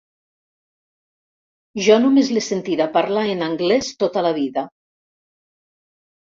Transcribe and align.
Jo 1.87 1.97
només 2.05 2.31
l'he 2.37 2.43
sentida 2.45 2.87
parlar 2.95 3.27
en 3.35 3.45
anglès 3.49 3.91
tota 4.05 4.25
la 4.29 4.33
vida. 4.41 4.65